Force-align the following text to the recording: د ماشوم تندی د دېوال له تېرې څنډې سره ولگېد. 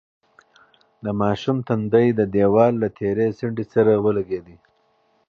د 1.03 1.05
ماشوم 1.21 1.57
تندی 1.67 2.07
د 2.19 2.21
دېوال 2.33 2.73
له 2.83 2.87
تېرې 2.99 3.27
څنډې 3.37 3.65
سره 3.73 3.91
ولگېد. 4.05 4.47